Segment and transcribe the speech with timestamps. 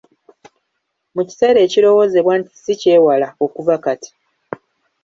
[1.15, 4.11] Mu kiseera ekirowoozebwa nti ssi kyewala okuva kati.